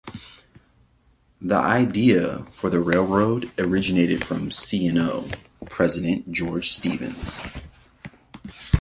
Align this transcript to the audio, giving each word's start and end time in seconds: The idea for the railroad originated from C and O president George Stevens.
The 1.39 1.53
idea 1.57 2.47
for 2.53 2.71
the 2.71 2.79
railroad 2.79 3.51
originated 3.59 4.25
from 4.25 4.49
C 4.49 4.87
and 4.87 4.97
O 4.97 5.29
president 5.69 6.31
George 6.31 6.71
Stevens. 6.71 7.39